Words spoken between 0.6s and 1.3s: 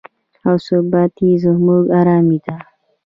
ثبات